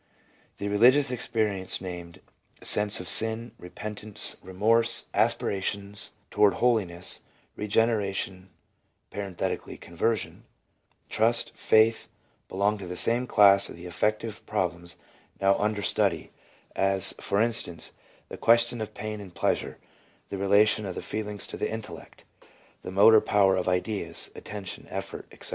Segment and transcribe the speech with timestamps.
[0.57, 2.21] The religious experiences named
[2.63, 7.21] sense of sin, repentance, remorse, aspirations toward holiness,
[7.55, 8.47] regen eration
[9.11, 10.45] (conversion),
[11.07, 12.07] trust, faith,
[12.49, 14.97] belong to the same class as the affective problems
[15.39, 16.31] novr under study,
[16.75, 17.91] as, for instance,
[18.27, 19.77] the question of pain and pleasure,
[20.29, 22.23] the relation of the feelings to the intellect,
[22.81, 25.49] the motor power of ideas, attention, effort, etc.